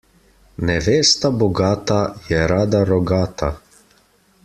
[0.69, 1.99] Nevesta bogata,
[2.31, 3.55] je rada rogata.